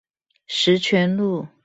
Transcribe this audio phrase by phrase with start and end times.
[0.47, 1.45] 十全路